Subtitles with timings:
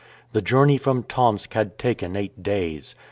[0.33, 2.95] The journey from Tomsk had taken eight days.